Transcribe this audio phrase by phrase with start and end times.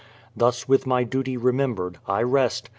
[0.35, 2.69] Thus with my duty remembered, I rest.